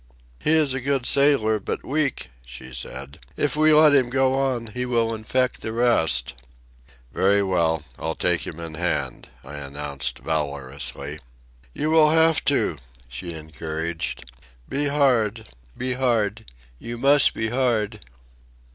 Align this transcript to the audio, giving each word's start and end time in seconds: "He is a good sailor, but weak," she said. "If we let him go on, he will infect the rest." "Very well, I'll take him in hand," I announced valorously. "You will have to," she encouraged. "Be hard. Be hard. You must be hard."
"He 0.39 0.53
is 0.53 0.73
a 0.73 0.81
good 0.81 1.05
sailor, 1.05 1.59
but 1.59 1.85
weak," 1.85 2.31
she 2.43 2.73
said. 2.73 3.19
"If 3.37 3.55
we 3.55 3.71
let 3.71 3.93
him 3.93 4.09
go 4.09 4.33
on, 4.33 4.65
he 4.73 4.83
will 4.83 5.13
infect 5.13 5.61
the 5.61 5.71
rest." 5.71 6.33
"Very 7.13 7.43
well, 7.43 7.83
I'll 7.99 8.15
take 8.15 8.47
him 8.47 8.59
in 8.59 8.73
hand," 8.73 9.29
I 9.43 9.57
announced 9.57 10.17
valorously. 10.17 11.19
"You 11.71 11.91
will 11.91 12.09
have 12.09 12.43
to," 12.45 12.77
she 13.07 13.33
encouraged. 13.35 14.31
"Be 14.67 14.87
hard. 14.87 15.47
Be 15.77 15.93
hard. 15.93 16.51
You 16.79 16.97
must 16.97 17.35
be 17.35 17.49
hard." 17.49 17.99